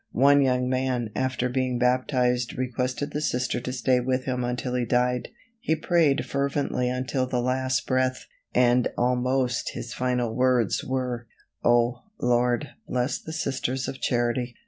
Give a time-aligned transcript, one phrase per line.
[0.17, 4.83] One young man after being baptized requested the Sister to stay with him until he
[4.83, 5.27] died.
[5.59, 11.27] He prayed fervently until the last breath, and almost his final words were:
[11.63, 14.55] "Oh, Lord, bless the Sisters of Charity."